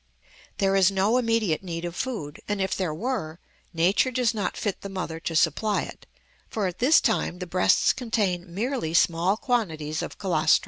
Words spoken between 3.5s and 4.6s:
nature does not